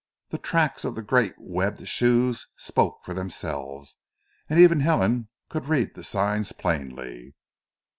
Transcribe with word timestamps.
The 0.29 0.39
tracks 0.39 0.83
of 0.83 0.95
the 0.95 1.03
great 1.03 1.35
webbed 1.37 1.87
shoes 1.87 2.47
spoke 2.57 3.03
for 3.05 3.13
themselves 3.13 3.97
and 4.49 4.59
even 4.59 4.79
Helen 4.79 5.29
could 5.47 5.67
read 5.67 5.93
the 5.93 6.03
signs 6.03 6.53
plainly. 6.53 7.35